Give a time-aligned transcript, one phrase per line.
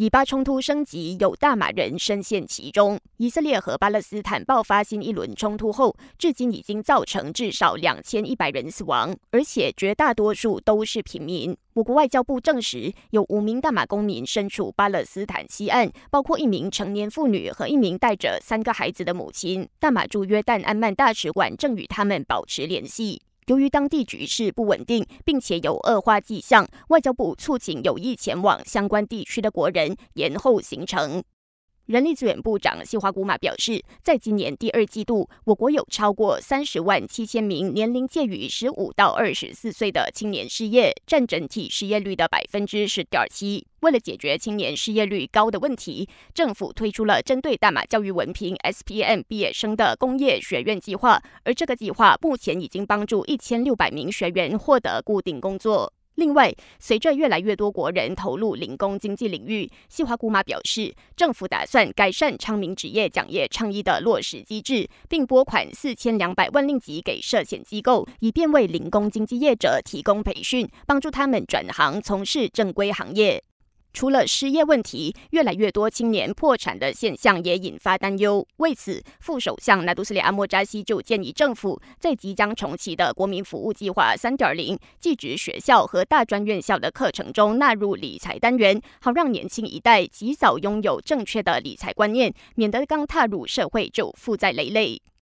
[0.00, 2.98] 以巴冲突升级，有大马人深陷其中。
[3.18, 11.54] 以色列和巴勒斯坦爆发新一轮冲突后，至今已经造成至少两千一百人死亡，而且绝大多数都是平民。
[11.74, 19.68] 我国外交部证实，有五名大马公民身处巴勒斯坦西岸，包括一名成年妇女和一名带着三个孩子的母亲。
[19.78, 23.20] 大马驻约旦安曼大使馆正与他们保持联系。
[23.46, 31.22] 由于当地局势不稳定，并且有恶化迹象，外交部促请有意前往相关地区的国人延后行程。
[31.90, 43.66] 人力资源部长西华古马表示，在今年第二季度，我国有超过三十万七千名年龄介于十五到二十四岁的青年失业，占整体失业率的百分之十点七。
[43.80, 55.92] 为了解决青年失业率高的问题，政府推出了针对大马教育文凭 （SPM） 毕业生的工业学院计划，而这个计划目前已经帮助一千六百名学员获得固定工作。
[56.20, 73.42] 另外，随着越来越多国人投入零工经济领域，西华姑妈表示，政府打算改善昌明职业讲业倡议的落实机制，并拨款四千两百万令吉给涉险机构，以便为零工经济业者提供培训，帮助他们转行从事正规行业。
[73.92, 78.46] 除了失业问题，越来越多青年破产的现象也引发担忧。
[78.56, 95.02] 为此，副首相纳杜斯里阿莫扎西就建议政府在即将重启的国民服务计划三点零技职学校和大专院校的课程中纳入理财单元，好让年轻一代及早拥有正确的理财观念，免得刚踏入社会就负债累累。